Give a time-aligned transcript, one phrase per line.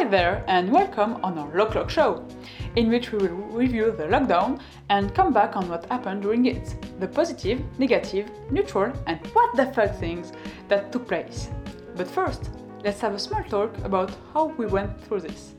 [0.00, 2.26] Hi there, and welcome on our Lock Lock show,
[2.74, 6.74] in which we will review the lockdown and come back on what happened during it
[6.98, 10.32] the positive, negative, neutral, and what the fuck things
[10.68, 11.50] that took place.
[11.96, 12.48] But first,
[12.82, 15.52] let's have a small talk about how we went through this.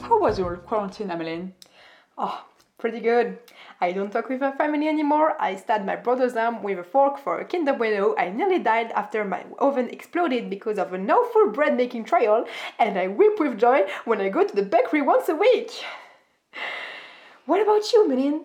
[0.00, 1.52] How was your quarantine, Améline?
[2.18, 2.44] Oh,
[2.78, 3.38] pretty good.
[3.80, 5.36] I don't talk with my family anymore.
[5.40, 8.14] I stabbed my brother's arm with a fork for a Kinder Bueno.
[8.16, 12.46] I nearly died after my oven exploded because of an awful bread making trial,
[12.78, 15.70] and I weep with joy when I go to the bakery once a week.
[17.46, 18.44] What about you, Méline?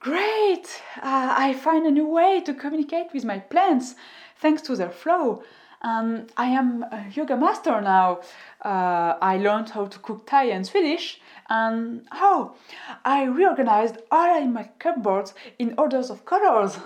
[0.00, 0.80] Great!
[0.98, 3.96] Uh, I find a new way to communicate with my plants
[4.36, 5.42] thanks to their flow.
[5.82, 8.20] Um, I am a yoga master now.
[8.64, 12.56] Uh, I learned how to cook Thai and Swedish, and oh,
[13.04, 16.78] I reorganized all my cupboards in orders of colors.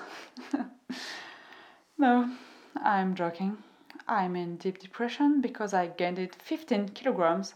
[1.99, 2.31] no,
[2.77, 3.57] I'm joking.
[4.07, 7.55] I'm in deep depression because I gained 15 kilograms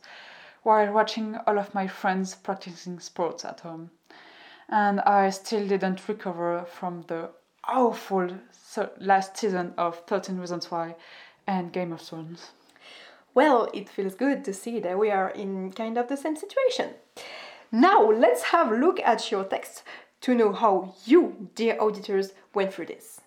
[0.62, 3.90] while watching all of my friends practicing sports at home.
[4.68, 7.30] And I still didn't recover from the
[7.68, 8.30] awful
[8.98, 10.94] last season of 13 Reasons Why
[11.46, 12.50] and Game of Thrones.
[13.34, 16.94] Well, it feels good to see that we are in kind of the same situation.
[17.70, 19.82] Now, let's have a look at your text
[20.22, 23.20] to know how you, dear auditors, went through this.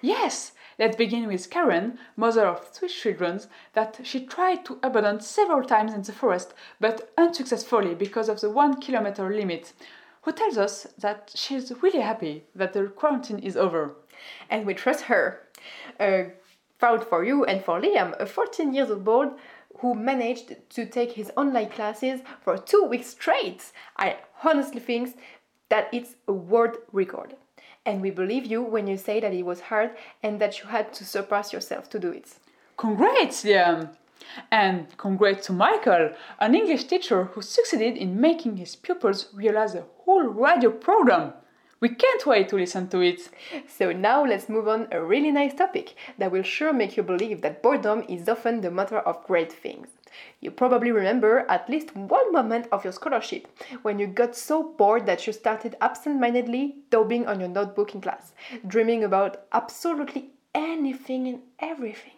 [0.00, 3.40] Yes, let's begin with Karen, mother of three children,
[3.72, 8.50] that she tried to abandon several times in the forest, but unsuccessfully because of the
[8.50, 9.72] one kilometer limit,
[10.22, 13.96] who tells us that she's really happy that the quarantine is over.
[14.48, 15.40] And we trust her.
[15.98, 16.24] Uh,
[16.80, 19.28] proud for you and for Liam, a 14 years old boy
[19.78, 23.70] who managed to take his online classes for two weeks straight.
[23.96, 25.16] I honestly think
[25.68, 27.36] that it's a world record.
[27.86, 29.90] And we believe you when you say that it was hard
[30.22, 32.34] and that you had to surpass yourself to do it.
[32.76, 33.90] Congrats, Liam!
[34.50, 39.84] And congrats to Michael, an English teacher who succeeded in making his pupils realize the
[40.04, 41.32] whole radio program.
[41.80, 43.30] We can't wait to listen to it.
[43.66, 47.40] So now let's move on a really nice topic that will sure make you believe
[47.40, 49.88] that boredom is often the mother of great things.
[50.40, 53.48] You probably remember at least one moment of your scholarship
[53.80, 58.32] when you got so bored that you started absent-mindedly daubing on your notebook in class,
[58.66, 62.12] dreaming about absolutely anything and everything.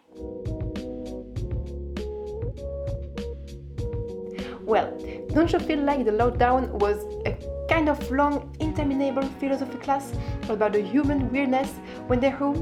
[4.65, 4.97] Well,
[5.33, 7.33] don't you feel like the lockdown was a
[7.73, 10.13] kind of long, interminable philosophy class
[10.47, 11.71] about the human weirdness
[12.05, 12.61] when they're home?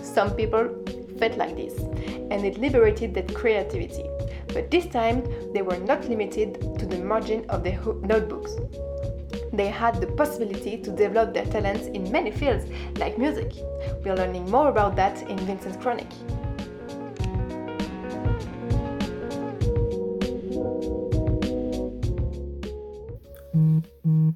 [0.00, 0.68] Some people
[1.18, 1.76] felt like this,
[2.30, 4.04] and it liberated their creativity.
[4.52, 7.80] But this time, they were not limited to the margin of their
[8.12, 8.52] notebooks.
[9.52, 12.64] They had the possibility to develop their talents in many fields,
[12.98, 13.50] like music.
[14.04, 16.06] We're learning more about that in Vincent's Chronic.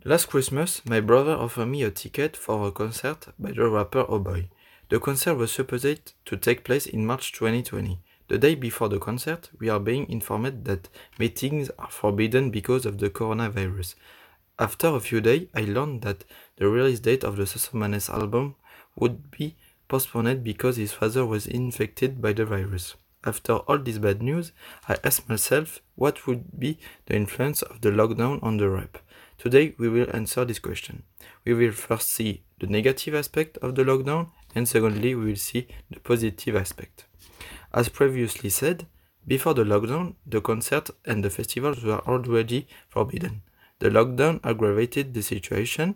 [0.04, 4.20] Last Christmas, my brother offered me a ticket for a concert by the rapper Oh
[4.20, 4.48] Boy.
[4.90, 7.98] The concert was supposed to take place in March 2020.
[8.28, 10.88] The day before the concert, we are being informed that
[11.18, 13.96] meetings are forbidden because of the coronavirus.
[14.56, 16.24] After a few days, I learned that
[16.58, 18.54] the release date of the Soso Maness album
[18.94, 19.56] would be
[19.88, 22.94] postponed because his father was infected by the virus.
[23.24, 24.52] After all this bad news,
[24.88, 28.98] I asked myself what would be the influence of the lockdown on the rap.
[29.38, 31.04] Today we will answer this question.
[31.44, 35.68] We will first see the negative aspect of the lockdown and secondly we will see
[35.88, 37.06] the positive aspect.
[37.72, 38.86] As previously said,
[39.28, 43.42] before the lockdown, the concerts and the festivals were already forbidden.
[43.78, 45.94] The lockdown aggravated the situation.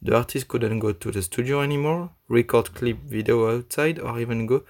[0.00, 4.62] The artists couldn't go to the studio anymore, record clip video outside, or even go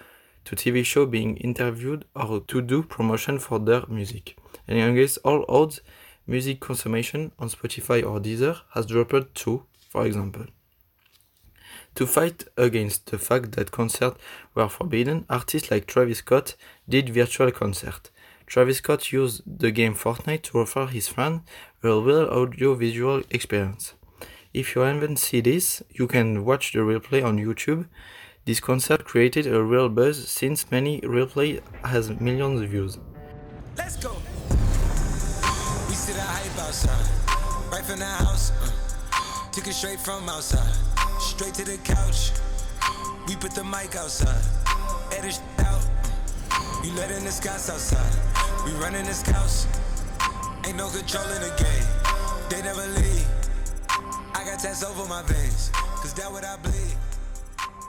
[0.47, 4.37] to TV show being interviewed or to do promotion for their music.
[4.67, 5.83] And against all odds,
[6.29, 10.45] music consumption on Spotify or Deezer has dropped too, for example.
[11.95, 14.21] To fight against the fact that concerts
[14.55, 16.55] were forbidden, artists like Travis Scott
[16.89, 18.11] did virtual concerts.
[18.47, 21.41] Travis Scott used the game Fortnite to offer his fans
[21.83, 23.95] a real audio-visual experience.
[24.55, 27.87] If you haven't seen this, you can watch the replay on YouTube.
[28.45, 32.99] This concert created a real buzz since many replay has millions of views.
[33.77, 34.13] Let's go
[36.17, 37.07] outside.
[37.71, 38.53] Right from the house.
[38.63, 40.75] Uh, took it straight from outside.
[41.21, 42.33] Straight to the couch.
[43.27, 44.43] We put the mic outside.
[45.13, 45.85] Edit out.
[46.51, 48.15] Uh, you letting the scouts outside.
[48.65, 49.67] We running the scouts.
[50.67, 51.89] Ain't no control in the game.
[52.49, 53.27] They never leave.
[54.35, 55.71] I got tats over my veins.
[55.75, 56.97] Cause that what I bleed.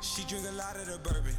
[0.02, 1.36] She drink a lot of the bourbon.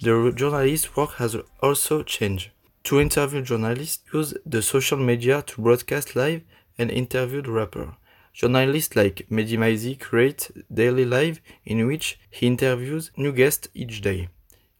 [0.00, 2.50] The journalist's work has also changed.
[2.86, 6.42] To interview journalists, use the social media to broadcast live
[6.78, 7.96] and interview the rapper.
[8.32, 14.28] Journalists like Mehdi Maizi create daily live in which he interviews new guests each day.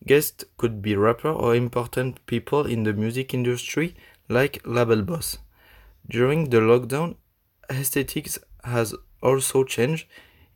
[0.06, 3.96] Guests could be rapper or important people in the music industry
[4.28, 5.38] like label boss.
[6.08, 7.16] During the lockdown,
[7.68, 10.06] aesthetics has also changed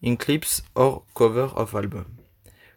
[0.00, 2.18] in clips or cover of album.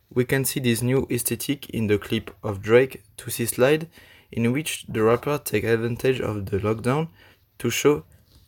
[0.10, 3.88] We can see this new aesthetic in the clip of Drake Toosie Slide,
[4.36, 7.08] in which the rapper takes advantage of the lockdown
[7.60, 8.04] to show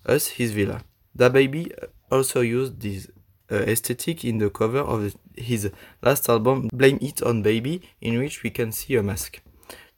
[0.06, 0.82] us his villa.
[1.18, 1.72] DaBaby
[2.12, 3.08] also used this
[3.52, 5.70] uh, aesthetic in the cover of his
[6.02, 9.42] last album, Blame It on Baby, in which we can see a mask.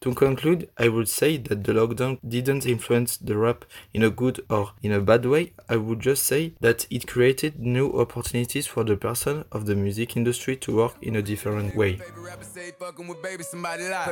[0.02, 3.66] To conclude, I would say that the lockdown didn't influence the rap
[3.96, 5.54] in a good or in a bad way.
[5.68, 10.16] I would just say that it created new opportunities for the person of the music
[10.16, 11.94] industry to work in a different way.
[11.96, 12.14] Play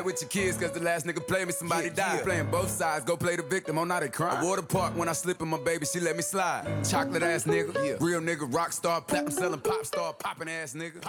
[0.03, 2.23] with your kids cause the last nigga play me, somebody died.
[2.23, 4.43] Playing both sides, go play the victim, I'm not a crime.
[4.43, 6.65] Water park when I slip in my baby, she let me slide.
[6.83, 11.03] Chocolate ass nigga, real nigga, rock star, platinum selling pop star, popping ass nigga.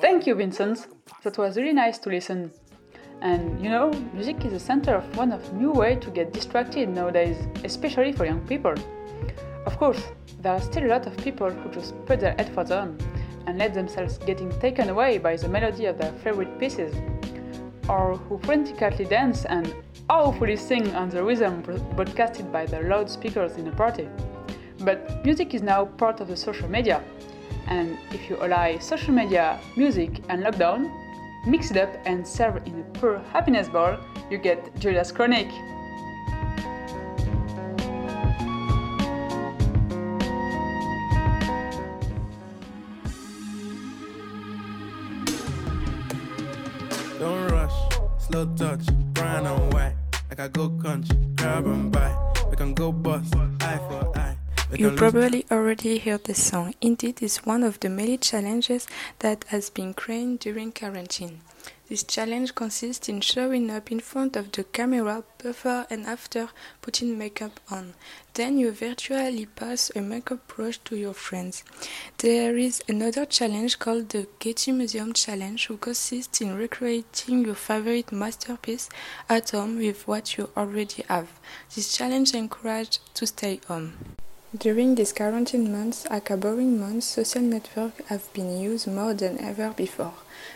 [0.00, 0.88] Thank you, Vincent.
[1.22, 2.50] That was really nice to listen.
[3.22, 6.88] And you know, music is the center of one of new way to get distracted
[6.88, 8.74] nowadays, especially for young people.
[9.64, 10.02] Of course,
[10.40, 12.98] there are still a lot of people who just put their headphones on
[13.46, 16.92] and let themselves getting taken away by the melody of their favorite pieces,
[17.88, 19.72] or who frantically dance and
[20.10, 21.62] awfully sing on the rhythm
[21.94, 24.08] broadcasted by the loudspeakers in a party.
[24.80, 27.00] But music is now part of the social media,
[27.68, 30.90] and if you ally social media, music, and lockdown,
[31.46, 33.96] mix it up and serve in a pure happiness bowl,
[34.30, 35.48] you get Julia's Chronic.
[47.18, 47.72] Don't rush,
[48.18, 49.94] slow touch, brown and white.
[50.28, 52.16] Like I go country, grab and buy.
[52.50, 54.31] We can go bust, eye for eye.
[54.74, 56.74] You probably already heard the song.
[56.80, 58.86] Indeed, it's one of the many challenges
[59.18, 61.42] that has been created during quarantine.
[61.90, 66.48] This challenge consists in showing up in front of the camera before and after
[66.80, 67.92] putting makeup on.
[68.32, 71.64] Then you virtually pass a makeup brush to your friends.
[72.18, 78.10] There is another challenge called the Getty Museum Challenge, which consists in recreating your favorite
[78.10, 78.88] masterpiece
[79.28, 81.28] at home with what you already have.
[81.74, 84.16] This challenge encourages to stay home.
[84.54, 89.70] During these quarantine months, aka boring months, social networks have been used more than ever
[89.70, 90.12] before.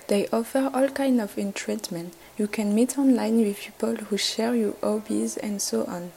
[0.08, 2.12] They offer all kinds of entertainment.
[2.36, 6.12] You can meet online with people who share your hobbies and so on.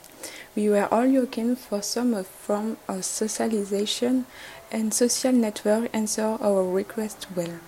[0.54, 4.26] We were all looking for some form of socialization,
[4.70, 7.60] and social network answer our request well.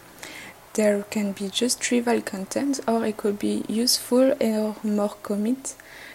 [0.74, 5.74] There can be just trivial content, or it could be useful or more commit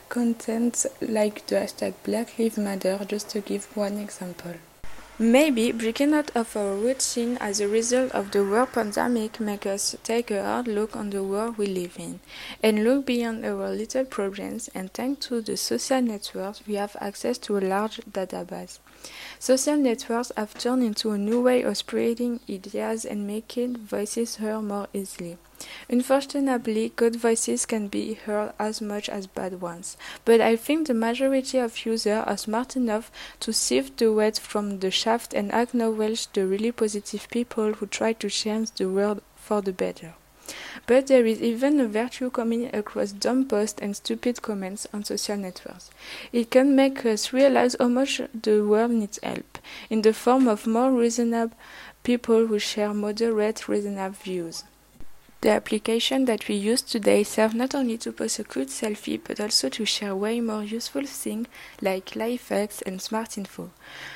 [0.09, 4.55] content like the hashtag Black Lives Matter, just to give one example.
[5.19, 9.95] Maybe breaking out of our routine as a result of the world pandemic makes us
[10.03, 12.19] take a hard look on the world we live in
[12.61, 17.39] and look beyond our little problems and thanks to the social networks we have access
[17.39, 18.77] to a large database.
[19.39, 24.61] Social networks have turned into a new way of spreading ideas and making voices heard
[24.61, 25.39] more easily.
[25.89, 30.93] Unfortunately, good voices can be heard as much as bad ones, but I think the
[30.93, 36.27] majority of users are smart enough to sift the wheat from the chaff and acknowledge
[36.33, 40.13] the really positive people who try to change the world for the better.
[40.85, 45.37] But there is even a virtue coming across dumb posts and stupid comments on social
[45.37, 45.89] networks.
[46.31, 49.57] It can make us realize how much the world needs help,
[49.89, 51.55] in the form of more reasonable
[52.03, 54.63] people who share moderate, reasonable views.
[55.41, 59.39] The application that we use today serve not only to post a good selfie but
[59.39, 61.47] also to share way more useful things
[61.79, 63.69] like life hacks and smart info.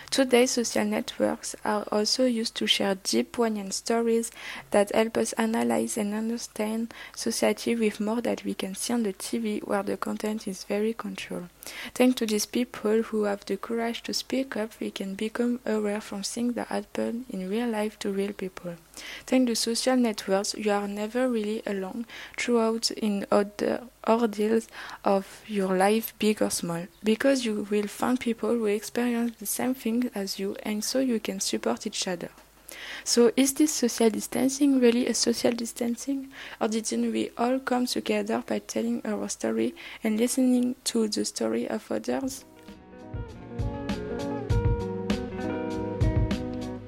[0.09, 4.29] Today, social networks are also used to share deep, poignant stories
[4.71, 9.13] that help us analyze and understand society with more that we can see on the
[9.13, 11.47] TV, where the content is very controlled.
[11.95, 16.01] Thanks to these people who have the courage to speak up, we can become aware
[16.01, 18.75] from things that happen in real life to real people.
[19.25, 22.05] Thanks to social networks, you are never really alone
[22.37, 24.67] throughout in other ordeals
[25.03, 29.73] of your life, big or small, because you will find people who experience the same
[29.73, 32.29] thing as you, and so you can support each other.
[33.03, 38.43] So, is this social distancing really a social distancing, or didn't we all come together
[38.45, 42.45] by telling our story and listening to the story of others?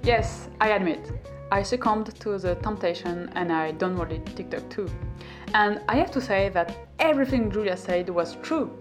[0.03, 1.23] Yes, I admit.
[1.53, 4.89] I succumbed to the temptation and I downloaded TikTok too.
[5.53, 8.75] And I have to say that everything Julia said was true.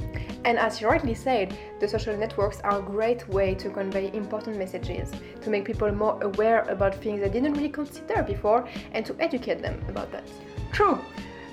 [0.46, 4.56] And as you rightly said, the social networks are a great way to convey important
[4.56, 5.12] messages,
[5.42, 9.60] to make people more aware about things they didn't really consider before, and to educate
[9.60, 10.24] them about that.
[10.72, 10.98] True.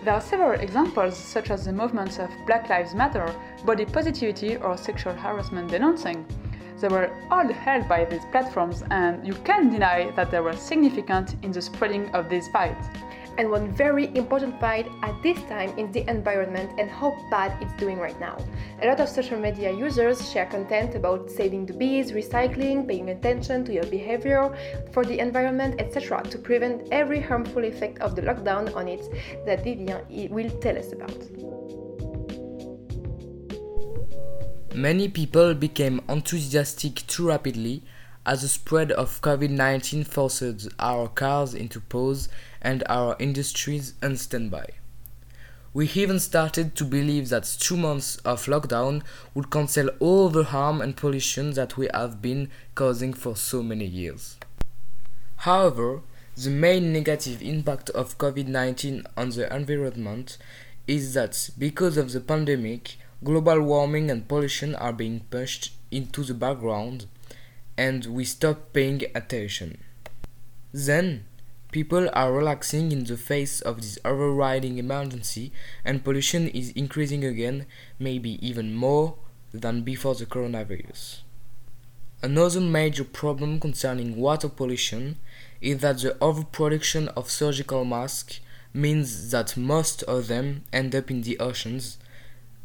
[0.05, 3.29] There are several examples, such as the movements of Black Lives Matter,
[3.65, 6.25] body positivity, or sexual harassment denouncing.
[6.79, 11.36] They were all held by these platforms, and you can't deny that they were significant
[11.43, 12.77] in the spreading of this fight
[13.39, 17.71] and one very important fight at this time is the environment and how bad it's
[17.79, 18.38] doing right now.
[18.81, 23.63] A lot of social media users share content about saving the bees, recycling, paying attention
[23.63, 24.53] to your behavior
[24.91, 29.07] for the environment, etc., to prevent every harmful effect of the lockdown on it
[29.45, 31.78] that Vivien will tell us about.
[34.79, 37.83] Many people became enthusiastic too rapidly
[38.25, 42.29] as the spread of COVID 19 forced our cars into pause
[42.62, 44.67] and our industries on standby.
[45.74, 50.79] We even started to believe that two months of lockdown would cancel all the harm
[50.79, 54.38] and pollution that we have been causing for so many years.
[55.39, 56.03] However,
[56.38, 60.38] the main negative impact of COVID 19 on the environment
[60.88, 66.33] is that because of the pandemic, global warming and pollution are being pushed into the
[66.33, 67.05] background
[67.77, 69.77] and we stop paying attention.
[70.73, 71.25] Then,
[71.71, 75.51] people are relaxing in the face of this overriding emergency,
[75.85, 77.65] and pollution is increasing again,
[77.97, 79.15] maybe even more
[79.53, 81.21] than before the coronavirus.
[82.21, 85.17] Another major problem concerning water pollution
[85.61, 88.41] is that the overproduction of surgical masks
[88.73, 91.97] means that most of them end up in the oceans,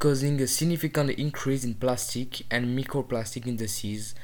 [0.04, 4.14] causing a significant increase in plastic and microplastic in the seas,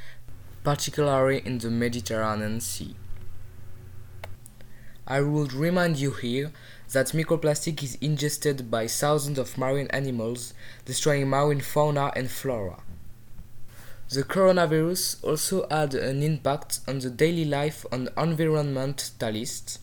[0.63, 2.95] particularly in the Mediterranean Sea.
[5.07, 6.53] I would remind you here
[6.93, 10.53] that microplastic is ingested by thousands of marine animals,
[10.85, 12.83] destroying marine fauna and flora.
[14.11, 19.79] The coronavirus also had an impact on the daily life of environmentalists.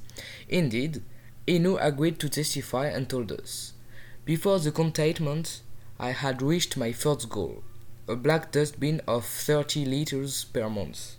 [0.48, 1.02] Indeed,
[1.48, 3.74] Inu agreed to testify and told us,
[4.26, 5.62] Before the containment,
[6.00, 7.64] I had reached my first goal
[8.08, 11.16] a black dustbin of 30 liters per month.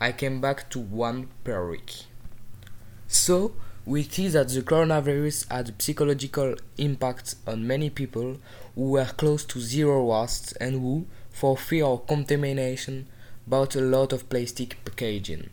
[0.00, 1.92] I came back to one per week.
[3.06, 8.38] So, we see that the coronavirus had a psychological impact on many people
[8.74, 13.06] who were close to zero waste and who, for fear of contamination,
[13.46, 15.50] bought a lot of plastic packaging.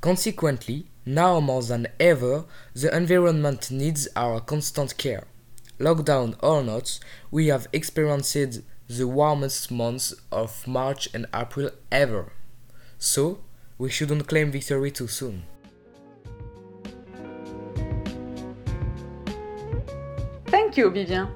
[0.00, 5.24] Consequently, now more than ever, the environment needs our constant care.
[5.78, 6.98] Lockdown or not,
[7.30, 12.32] we have experienced the warmest months of March and April ever.
[12.98, 13.40] So,
[13.78, 15.44] we shouldn't claim victory too soon.
[20.46, 21.28] Thank you, Vivien.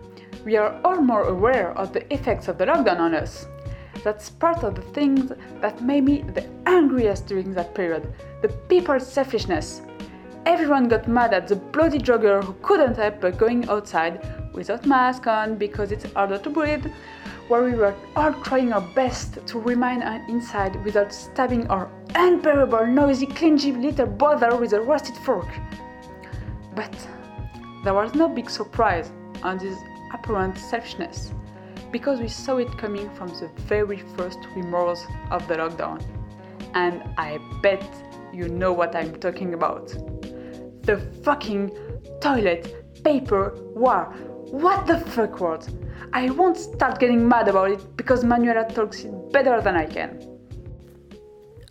[0.44, 3.46] We are all more aware of the effects of the lockdown on us.
[4.02, 5.30] That's part of the things
[5.60, 9.82] that made me the angriest during that period the people's selfishness.
[10.44, 14.20] Everyone got mad at the bloody jogger who couldn't help but going outside
[14.52, 16.84] without mask on because it's harder to breathe,
[17.46, 23.26] where we were all trying our best to remain inside without stabbing our unbearable, noisy,
[23.26, 25.48] clingy little brother with a rusted fork.
[26.74, 26.92] But
[27.84, 29.12] there was no big surprise
[29.44, 29.78] on this
[30.12, 31.32] apparent selfishness,
[31.92, 36.02] because we saw it coming from the very first remorse of the lockdown.
[36.74, 37.84] And I bet
[38.32, 39.94] you know what I'm talking about.
[40.82, 41.70] The fucking
[42.20, 44.12] toilet paper war.
[44.50, 45.68] What the fuck was?
[46.12, 50.32] I won't start getting mad about it because Manuela talks it better than I can.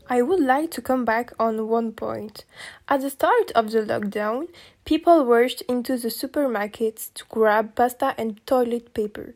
[0.09, 2.43] I would like to come back on one point.
[2.89, 4.49] At the start of the lockdown,
[4.83, 9.35] people rushed into the supermarkets to grab pasta and toilet paper.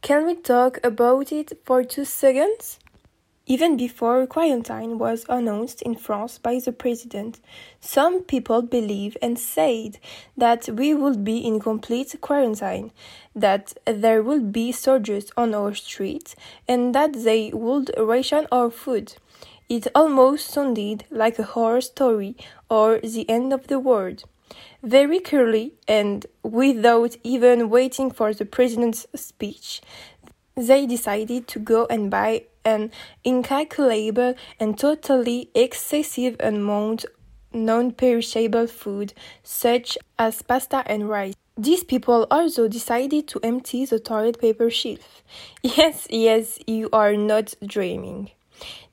[0.00, 2.78] Can we talk about it for two seconds?
[3.50, 7.40] Even before quarantine was announced in France by the president,
[7.80, 9.98] some people believed and said
[10.36, 12.92] that we would be in complete quarantine,
[13.34, 16.36] that there would be soldiers on our streets,
[16.68, 19.14] and that they would ration our food.
[19.70, 22.36] It almost sounded like a horror story
[22.68, 24.24] or the end of the world.
[24.82, 29.80] Very clearly, and without even waiting for the president's speech,
[30.54, 32.90] they decided to go and buy an
[33.24, 37.04] incalculable and totally excessive amount
[37.52, 41.34] non-perishable food such as pasta and rice.
[41.56, 45.22] These people also decided to empty the toilet paper shelf.
[45.62, 48.30] Yes, yes, you are not dreaming.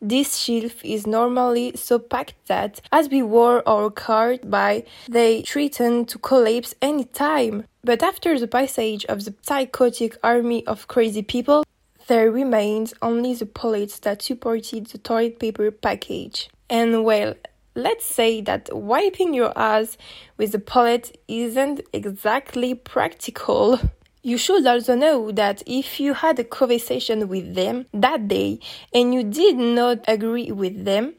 [0.02, 6.06] This shelf is normally so packed that as we walk our cart by, they threaten
[6.06, 7.66] to collapse any time.
[7.84, 11.64] But after the passage of the psychotic army of crazy people,
[12.08, 16.50] there remains only the pallets that supported the toilet paper package.
[16.70, 17.34] And well,
[17.76, 19.98] let's say that wiping your ass
[20.38, 23.80] with a pallet isn't exactly practical.
[24.22, 28.60] You should also know that if you had a conversation with them that day
[28.94, 31.14] and you did not agree with them,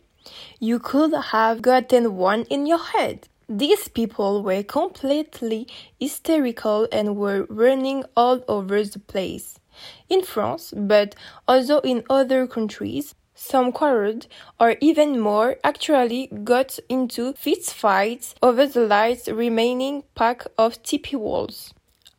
[0.58, 3.28] you could have gotten one in your head.
[3.48, 5.68] These people were completely
[6.00, 9.60] hysterical and were running all over the place.
[10.08, 11.14] In France, but
[11.46, 14.26] also in other countries, some quarreled,
[14.58, 21.14] or even more, actually got into fist fights over the last remaining pack of TP
[21.14, 21.74] walls.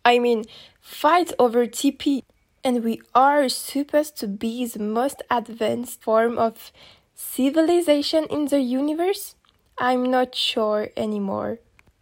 [0.05, 0.45] I mean,
[0.79, 2.23] fight over TP.
[2.63, 6.71] And we are supposed to be the most advanced form of
[7.15, 9.35] civilization in the universe?
[9.77, 11.59] I'm not sure anymore.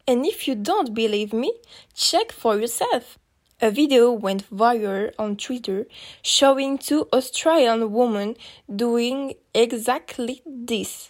[0.08, 1.54] And if you don't believe me,
[1.94, 3.18] check for yourself.
[3.62, 5.88] A video went viral on Twitter
[6.22, 8.36] showing two Australian women
[8.74, 11.10] doing exactly this.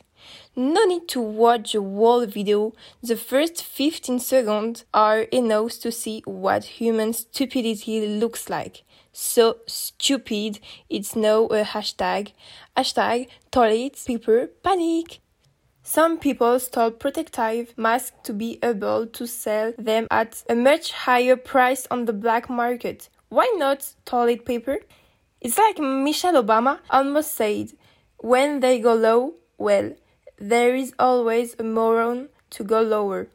[0.55, 6.21] No need to watch the whole video, the first 15 seconds are enough to see
[6.25, 8.83] what human stupidity looks like.
[9.11, 12.33] So stupid, it's now a hashtag.
[12.77, 15.19] Hashtag toilet paper panic.
[15.87, 21.35] Some people stole protective masks to be able to sell them at a much higher
[21.35, 23.07] price on the black market.
[23.29, 24.79] Why not toilet paper?
[25.41, 27.73] It's like Michelle Obama almost said,
[28.17, 29.93] when they go low, well,
[30.39, 33.27] there is always a moron to go lower.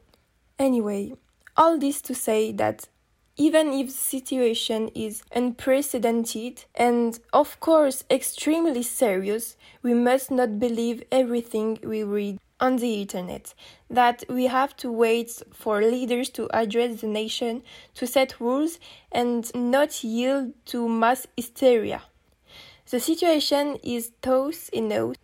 [0.59, 1.13] Anyway,
[1.55, 2.89] all this to say that
[3.37, 11.03] even if the situation is unprecedented and, of course, extremely serious, we must not believe
[11.11, 13.53] everything we read on the internet.
[13.89, 17.63] That we have to wait for leaders to address the nation,
[17.95, 18.79] to set rules,
[19.11, 22.03] and not yield to mass hysteria.
[22.89, 25.15] The situation is tough enough.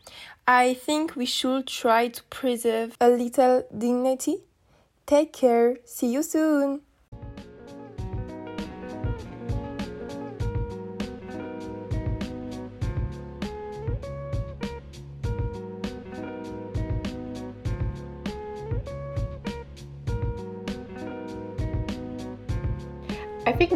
[0.48, 4.38] I think we should try to preserve a little dignity.
[5.06, 5.78] Take care.
[5.84, 6.87] See you soon.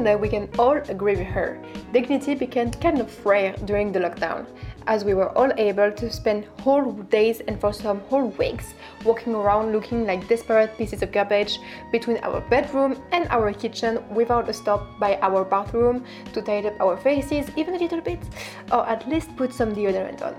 [0.01, 1.61] Think that we can all agree with her.
[1.93, 4.47] Dignity became kind of rare during the lockdown,
[4.87, 8.73] as we were all able to spend whole days and for some whole weeks
[9.05, 11.59] walking around looking like desperate pieces of garbage
[11.91, 16.81] between our bedroom and our kitchen without a stop by our bathroom to tidy up
[16.81, 18.23] our faces even a little bit,
[18.71, 20.33] or at least put some deodorant on.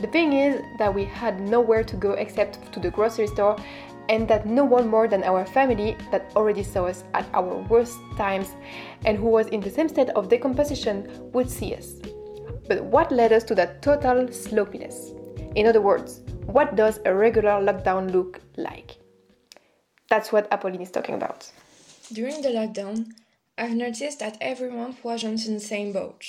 [0.00, 3.56] The thing is that we had nowhere to go except to the grocery store
[4.08, 7.98] and that no one more than our family that already saw us at our worst
[8.16, 8.54] times
[9.04, 11.94] and who was in the same state of decomposition would see us.
[12.68, 15.12] But what led us to that total sloppiness?
[15.54, 18.98] In other words, what does a regular lockdown look like?
[20.08, 21.50] That's what Appoline is talking about.
[22.12, 23.12] During the lockdown,
[23.58, 26.24] I've noticed that everyone wasn't in the same boat.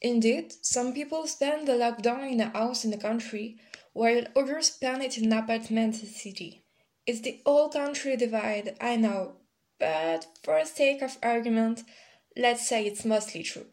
[0.00, 3.58] Indeed, some people spend the lockdown in a house in the country,
[3.92, 6.61] while others spend it in an apartment in the city.
[7.06, 9.32] It's the whole country divide, I know,
[9.78, 11.82] but for the sake of argument,
[12.36, 13.66] let's say it's mostly true.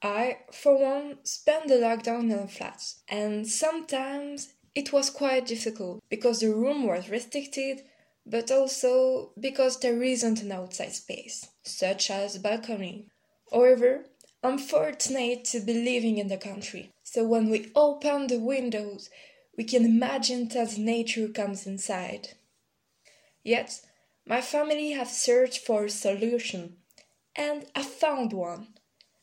[0.00, 6.00] I, for one, spent the lockdown in a flat, and sometimes it was quite difficult
[6.08, 7.82] because the room was restricted,
[8.24, 13.06] but also because there isn't an outside space, such as a balcony.
[13.50, 14.04] However,
[14.44, 19.10] I'm fortunate to be living in the country, so when we open the windows,
[19.58, 22.28] we can imagine that nature comes inside.
[23.42, 23.80] Yet,
[24.24, 26.76] my family have searched for a solution,
[27.34, 28.68] and I found one.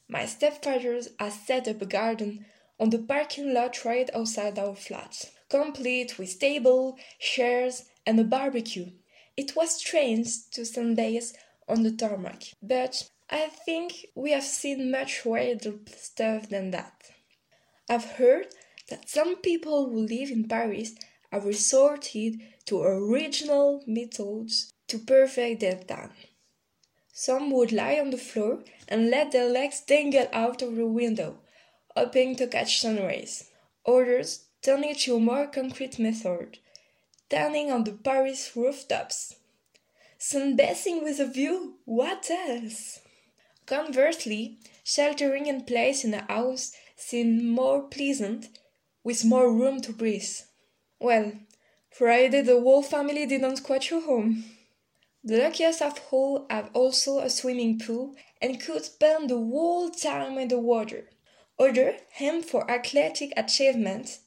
[0.10, 2.46] My stepfathers have set up a garden
[2.78, 8.92] on the parking lot right outside our flat, complete with table, chairs, and a barbecue.
[9.38, 11.34] It was strange to Sundays
[11.70, 17.10] on the tarmac, but I think we have seen much weirder stuff than that.
[17.90, 18.48] I've heard
[18.90, 20.96] that some people who live in Paris
[21.32, 26.12] have resorted to original methods to perfect their tan.
[27.12, 31.40] Some would lie on the floor and let their legs dangle out of the window,
[31.96, 33.50] hoping to catch sun rays.
[33.86, 36.60] Others turned to a more concrete method,
[37.28, 39.36] standing on the Paris rooftops.
[40.20, 43.00] Sunbathing with a view, what else?
[43.66, 48.50] Conversely, sheltering in place in a house seemed more pleasant,
[49.06, 50.36] with more room to breathe.
[51.00, 51.34] Well,
[51.92, 54.44] Friday the whole family didn't quite go home.
[55.24, 60.38] The luckiest of all have also a swimming pool and could spend the whole time
[60.40, 61.10] in the water.
[61.58, 64.20] Other aim for athletic achievement.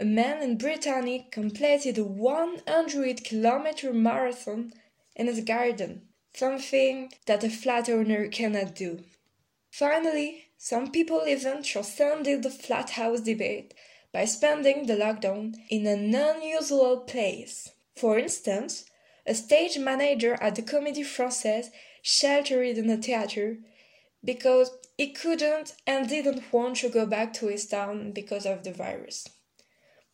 [0.00, 4.72] A man in Brittany completed a 100 kilometer marathon
[5.14, 9.04] in his garden, something that a flat owner cannot do.
[9.70, 13.74] Finally, some people even transcended the flat house debate
[14.16, 17.68] by spending the lockdown in an unusual place.
[17.96, 18.86] For instance,
[19.26, 21.66] a stage manager at the Comédie Française
[22.00, 23.58] sheltered in a theater
[24.24, 28.72] because he couldn't and didn't want to go back to his town because of the
[28.72, 29.28] virus.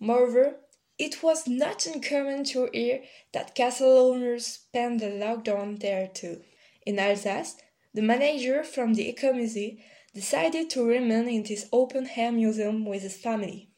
[0.00, 0.56] Moreover,
[0.98, 6.42] it was not uncommon to hear that castle owners spent the lockdown there too.
[6.84, 7.54] In Alsace,
[7.94, 9.78] the manager from the Ecomusée
[10.12, 13.68] decided to remain in this open air museum with his family.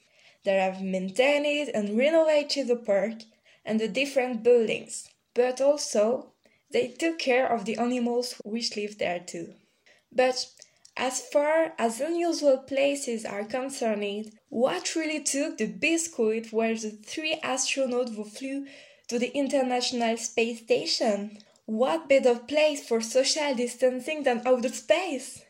[0.44, 3.22] They have maintained and renovated the park
[3.64, 6.32] and the different buildings, but also
[6.70, 9.54] they took care of the animals which live there too.
[10.12, 10.46] But
[10.96, 17.36] as far as unusual places are concerned, what really took the biscuit were the three
[17.42, 18.66] astronauts who flew
[19.08, 21.38] to the International Space Station.
[21.66, 25.42] What better place for social distancing than outer space?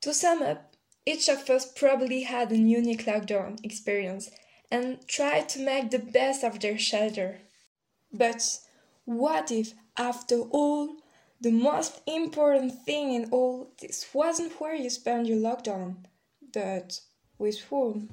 [0.00, 0.73] To sum up,
[1.06, 4.30] each of us probably had a unique lockdown experience
[4.70, 7.40] and tried to make the best of their shelter.
[8.12, 8.58] But
[9.04, 10.96] what if, after all,
[11.40, 15.96] the most important thing in all this wasn't where you spent your lockdown,
[16.52, 17.00] but
[17.38, 18.08] with whom.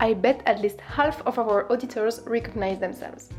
[0.00, 3.30] I bet at least half of our auditors recognize themselves.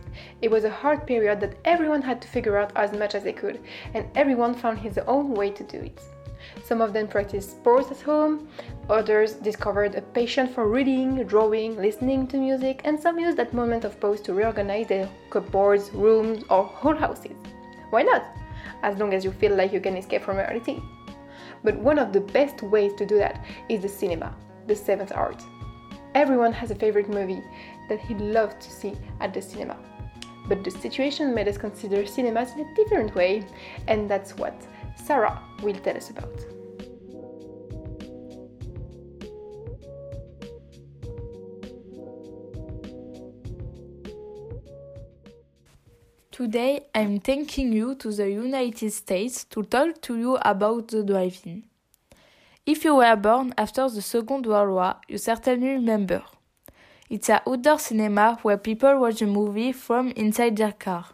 [0.41, 3.31] It was a hard period that everyone had to figure out as much as they
[3.31, 3.61] could,
[3.93, 6.01] and everyone found his own way to do it.
[6.65, 8.49] Some of them practiced sports at home,
[8.89, 13.85] others discovered a passion for reading, drawing, listening to music, and some used that moment
[13.85, 17.37] of pause to reorganize their cupboards, rooms, or whole houses.
[17.89, 18.25] Why not?
[18.83, 20.81] As long as you feel like you can escape from reality.
[21.63, 24.35] But one of the best ways to do that is the cinema,
[24.67, 25.41] the seventh art.
[26.15, 27.41] Everyone has a favorite movie
[27.87, 29.77] that he'd love to see at the cinema.
[30.47, 33.45] But the situation made us consider cinemas in a different way,
[33.87, 34.55] and that's what
[34.95, 36.45] Sara will tell us about.
[46.31, 51.68] Today I'm taking you to the United States to talk to you about the drive-in.
[52.71, 56.21] If you were born after the Second World War, you certainly remember.
[57.09, 61.05] It's an outdoor cinema where people watch a movie from inside their car.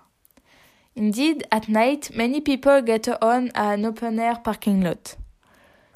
[0.96, 5.15] Indeed, at night, many people get on an open air parking lot.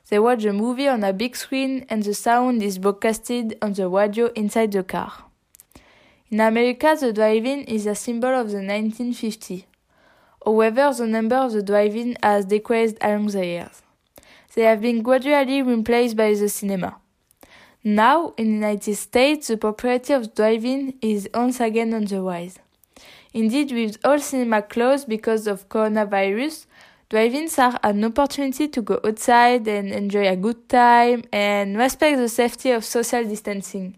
[0.08, 3.90] They watch a movie on a big screen and the sound is broadcasted on the
[3.90, 5.12] radio inside the car.
[6.32, 9.66] In America, the drive-in is a symbol of the 1950s.
[10.46, 13.82] However, the number of the drive-in has decreased along the years.
[14.56, 16.98] They have been gradually replaced by the cinema.
[17.84, 22.60] Now, in the United States, the popularity of drive-in is once again on the rise.
[23.34, 26.66] Indeed, with all cinema closed because of coronavirus,
[27.10, 32.28] drive-ins are an opportunity to go outside and enjoy a good time and respect the
[32.28, 33.96] safety of social distancing.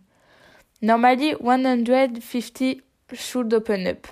[0.81, 2.81] Normally, 150
[3.13, 4.07] should open up.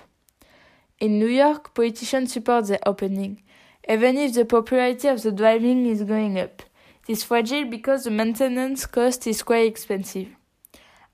[0.99, 3.41] In New York, politicians support the opening,
[3.89, 6.61] even if the popularity of the driving is going up.
[7.07, 10.27] It is fragile because the maintenance cost is quite expensive.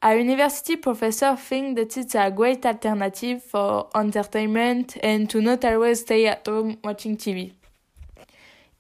[0.02, 6.02] A university professor think that it's a great alternative for entertainment and to not always
[6.02, 7.54] stay at home watching TV.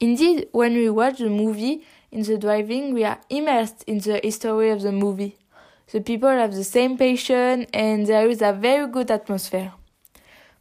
[0.02, 4.72] Indeed, when we watch the movie in the driving, we are immersed in the history
[4.72, 5.38] of the movie.
[5.92, 9.72] The people have the same passion and there is a very good atmosphere.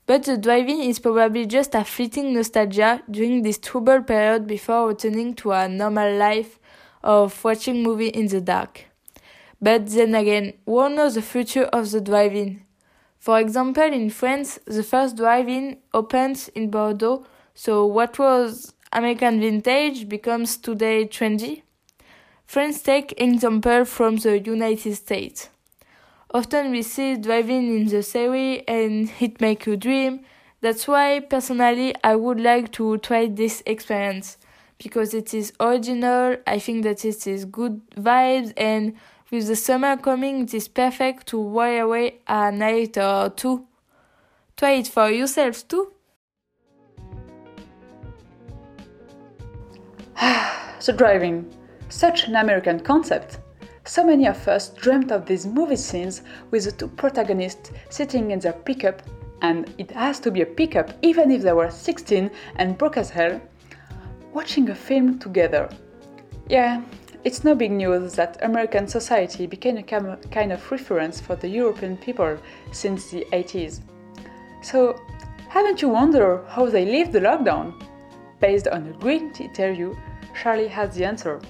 [0.07, 5.35] But the driving is probably just a fleeting nostalgia during this troubled period before returning
[5.37, 6.59] to a normal life
[7.03, 8.85] of watching movie in the dark.
[9.63, 12.63] But then again, who knows the future of the drive-in?
[13.19, 20.07] For example, in France, the first drive-in opens in Bordeaux, so what was American vintage
[20.09, 21.63] becomes today trendy.
[22.45, 25.49] Friends take example from the United States.
[26.35, 30.23] Often we see driving in the series and it make you dream.
[30.63, 34.37] That's why personally I would like to try this experience
[34.77, 36.37] because it is original.
[36.45, 38.95] I think that it is good vibes and
[39.31, 43.67] with the summer coming, it is perfect to while away a night or two.
[44.57, 45.93] Try it for yourself too.
[50.19, 51.49] the driving,
[51.91, 53.39] such an American concept.
[53.87, 58.39] So many of us dreamt of these movie scenes with the two protagonists sitting in
[58.39, 59.03] their pickup,
[59.43, 63.11] and it has to be a pickup even if they were 16 and broke as
[63.11, 63.39] hell,
[64.33, 65.69] watching a film together.
[66.49, 66.81] Yeah,
[67.25, 71.99] it's no big news that American society became a kind of reference for the European
[71.99, 72.39] people
[72.73, 73.81] since the 80s.
[74.63, 74.99] So,
[75.51, 77.75] haven't you wondered how they lived the lockdown?
[78.41, 79.95] Based on a great interview,
[80.35, 81.41] Charline has the answer.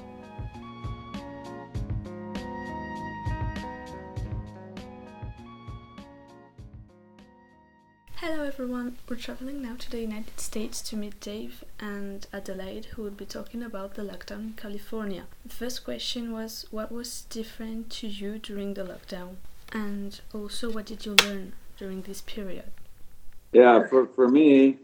[8.26, 13.02] Hello everyone, we're traveling now to the United States to meet Dave and Adelaide who
[13.02, 15.24] will be talking about the lockdown in California.
[15.44, 19.34] The first question was what was different to you during the lockdown
[19.74, 22.72] and also what did you learn during this period?
[23.52, 24.78] Yeah, for, for me,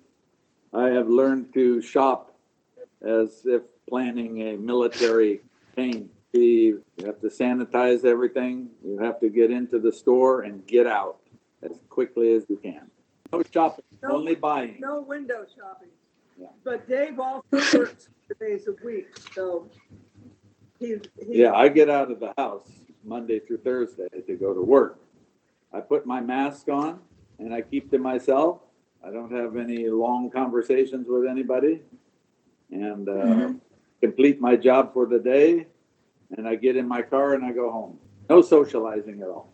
[0.74, 2.34] I have learned to shop
[3.00, 5.40] as if planning a military
[5.74, 6.10] campaign.
[6.34, 11.16] You have to sanitize everything, you have to get into the store and get out
[11.62, 12.90] as quickly as you can.
[13.32, 14.16] No shopping, No.
[14.16, 14.76] only buying.
[14.80, 15.88] No window shopping.
[16.38, 16.48] Yeah.
[16.64, 19.68] But Dave also works four days a week, so
[20.78, 21.38] he, he.
[21.40, 22.68] Yeah, I get out of the house
[23.04, 24.98] Monday through Thursday to go to work.
[25.72, 27.00] I put my mask on
[27.38, 28.60] and I keep to myself.
[29.04, 31.82] I don't have any long conversations with anybody.
[32.70, 33.52] And uh,
[34.00, 35.66] complete my job for the day.
[36.36, 37.98] And I get in my car and I go home.
[38.28, 39.52] No socializing at all.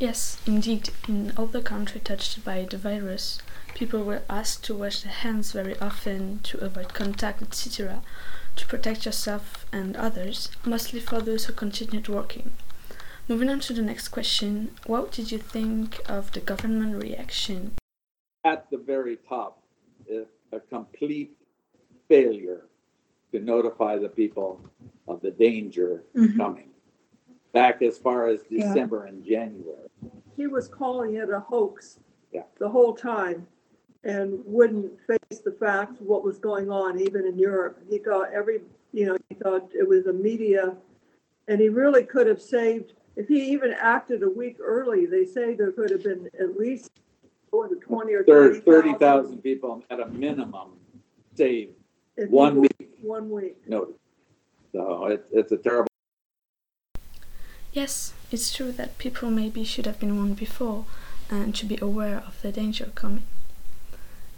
[0.00, 3.38] Yes, indeed, in all the country touched by the virus,
[3.74, 8.00] people were asked to wash their hands very often, to avoid contact, etc.,
[8.56, 12.52] to protect yourself and others, mostly for those who continued working.
[13.28, 17.72] Moving on to the next question, what did you think of the government reaction?
[18.42, 19.62] At the very top,
[20.10, 21.36] eh, a complete
[22.08, 22.62] failure
[23.32, 24.62] to notify the people
[25.06, 26.38] of the danger mm-hmm.
[26.38, 26.69] coming.
[27.52, 28.66] Back as far as Yeah.
[28.68, 29.88] December and January.
[30.36, 31.98] He was calling it a hoax.
[32.32, 32.44] Yeah.
[32.58, 33.46] The whole time
[34.04, 37.78] and wouldn't face the facts what was going on, even in Europe.
[37.90, 40.76] He thought every, you know, he thought it was a media.
[41.48, 45.54] And he really could have saved, if he even acted a week early, they say
[45.54, 46.90] there could have been at least,
[47.50, 48.98] what, twenty or Thir- thirty Thirty thousand.
[49.00, 50.78] thousand people at a minimum
[51.34, 51.74] saved
[52.16, 53.56] if one week One week.
[53.68, 53.96] notice.
[54.72, 55.89] So it's, it's a terrible.
[57.72, 60.84] Yes, it's true that people maybe should have been warned before
[61.30, 63.22] and should be aware of the danger coming.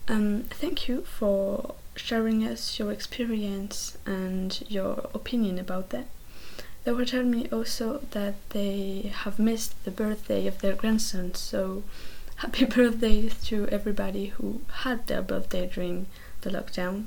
[0.09, 6.07] Um, thank you for sharing us your experience and your opinion about that.
[6.85, 11.85] They were telling me also that they have missed the birthday of their grandson, so
[12.37, 16.07] happy birthday to everybody who had their birthday during
[16.43, 17.05] the lockdown.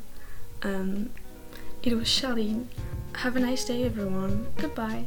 [0.63, 1.09] Um,
[1.83, 2.65] it was Charline.
[3.17, 4.47] Have a nice day, everyone.
[4.57, 5.05] Goodbye.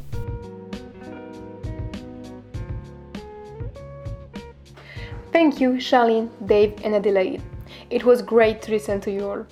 [5.39, 7.41] Thank you, Charline, Dave, and Adelaide.
[7.91, 9.47] It was great to listen to you all.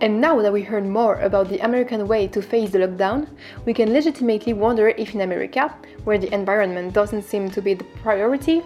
[0.00, 3.28] And now that we heard more about the American way to face the lockdown,
[3.64, 7.84] we can legitimately wonder if in America, where the environment doesn't seem to be the
[8.02, 8.62] priority,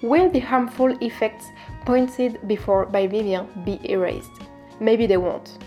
[0.00, 1.48] will the harmful effects
[1.84, 4.32] pointed before by Vivien be erased?
[4.80, 5.58] Maybe they won't.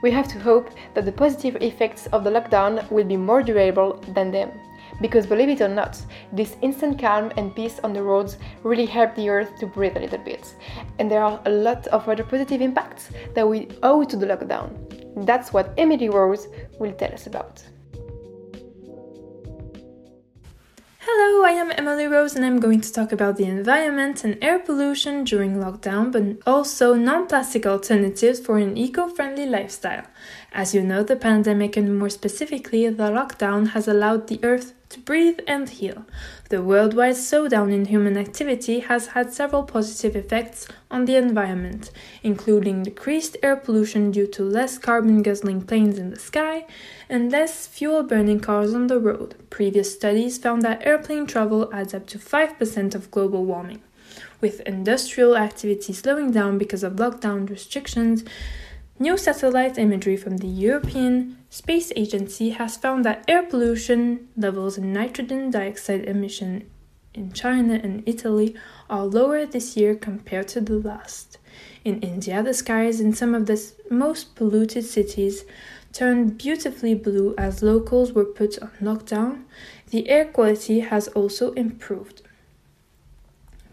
[0.00, 4.00] We have to hope that the positive effects of the lockdown will be more durable
[4.14, 4.52] than them.
[5.00, 6.00] Because believe it or not,
[6.32, 10.00] this instant calm and peace on the roads really help the earth to breathe a
[10.00, 10.54] little bit.
[10.98, 15.26] And there are a lot of other positive impacts that we owe to the lockdown.
[15.26, 17.62] That's what Emily Rose will tell us about.
[21.08, 24.58] Hello, I am Emily Rose and I'm going to talk about the environment and air
[24.58, 30.04] pollution during lockdown, but also non plastic alternatives for an eco friendly lifestyle.
[30.52, 35.00] As you know, the pandemic and more specifically the lockdown has allowed the earth to
[35.00, 36.04] breathe and heal.
[36.48, 41.90] The worldwide slowdown in human activity has had several positive effects on the environment,
[42.22, 46.66] including decreased air pollution due to less carbon guzzling planes in the sky
[47.08, 49.34] and less fuel burning cars on the road.
[49.50, 53.82] Previous studies found that airplane travel adds up to 5% of global warming.
[54.40, 58.24] With industrial activity slowing down because of lockdown restrictions,
[58.98, 64.92] New satellite imagery from the European Space Agency has found that air pollution levels and
[64.92, 66.70] nitrogen dioxide emission
[67.14, 68.54] in China and Italy
[68.90, 71.38] are lower this year compared to the last.
[71.82, 75.46] In India, the skies in some of the most polluted cities
[75.94, 79.44] turned beautifully blue as locals were put on lockdown.
[79.88, 82.20] The air quality has also improved.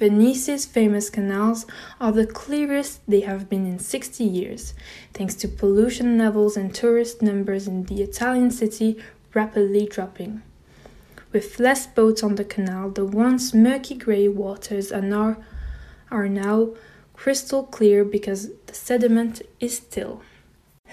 [0.03, 1.65] Venice's famous canals
[2.01, 4.73] are the clearest they have been in 60 years,
[5.13, 9.01] thanks to pollution levels and tourist numbers in the Italian city
[9.33, 10.41] rapidly dropping.
[11.31, 15.37] With less boats on the canal, the once murky grey waters are now,
[16.11, 16.71] are now
[17.13, 20.21] crystal clear because the sediment is still.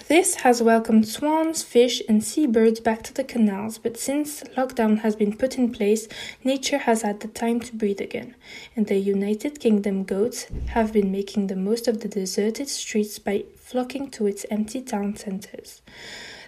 [0.09, 5.15] This has welcomed swans, fish, and seabirds back to the canals, but since lockdown has
[5.15, 6.09] been put in place,
[6.43, 8.35] nature has had the time to breathe again,
[8.75, 13.45] and the United Kingdom goats have been making the most of the deserted streets by
[13.57, 15.81] flocking to its empty town centers.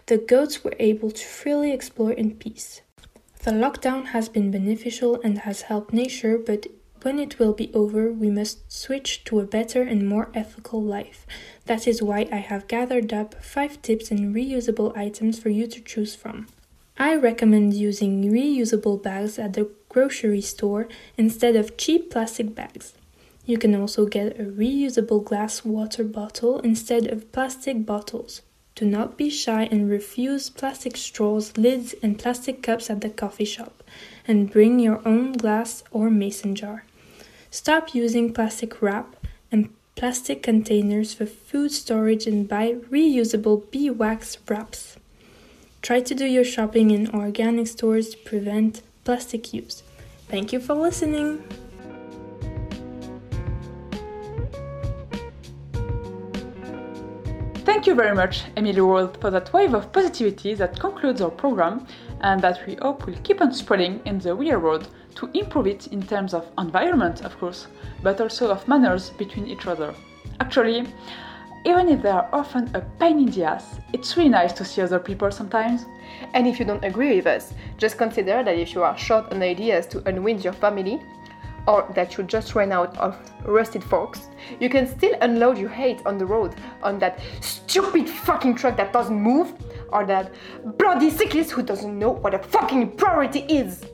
[0.07, 2.81] The goats were able to freely explore in peace.
[3.45, 6.67] The lockdown has been beneficial and has helped nature, but
[7.03, 11.27] when it will be over, we must switch to a better and more ethical life.
[11.67, 15.81] That is why I have gathered up 5 tips and reusable items for you to
[15.81, 16.49] choose from.
[16.99, 22.95] I recommend using reusable bags at the grocery store instead of cheap plastic bags.
[23.45, 28.43] You can also get a reusable glass water bottle instead of plastic bottles.
[28.75, 33.45] Do not be shy and refuse plastic straws, lids, and plastic cups at the coffee
[33.45, 33.83] shop,
[34.27, 36.85] and bring your own glass or mason jar.
[37.53, 39.15] Stop using plastic wrap
[39.53, 44.97] and plastic containers for food storage and buy reusable beeswax wraps.
[45.83, 49.83] Try to do your shopping in organic stores to prevent plastic use.
[50.29, 51.45] Thank you for listening.
[57.67, 61.87] Thank you very much, Emily-Rose, for that wave of positivity that concludes our program
[62.23, 65.89] and that we hope will keep on spreading in the real world to improve it
[65.89, 67.67] in terms of environment, of course,
[68.03, 69.95] but also of manners between each other.
[70.41, 70.87] Actually,
[71.65, 74.83] even if they are often a pain in the ass, it's really nice to see
[74.83, 75.87] other people sometimes.
[76.35, 79.43] And if you don't agree with us, just consider that if you are short on
[79.43, 81.01] ideas to unwind your family,
[81.69, 86.05] or that you just ran out of rusted forks, you can still unload your hate
[86.05, 89.53] on the road on that stupid fucking truck that doesn't move,
[89.91, 90.33] or that
[90.77, 93.85] bloody cyclist who doesn't know what a fucking priority is.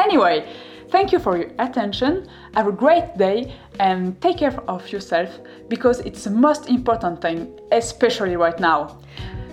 [0.00, 0.46] Anyway,
[0.88, 2.26] thank you for your attention.
[2.54, 5.28] Have a great day and take care of yourself
[5.68, 8.98] because it's the most important thing, especially right now.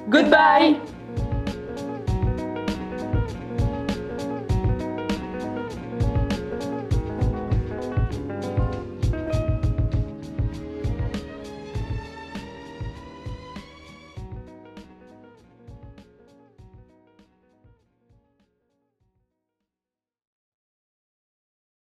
[0.09, 0.79] Goodbye.